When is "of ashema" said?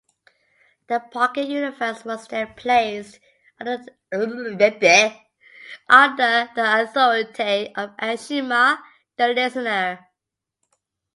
7.75-8.79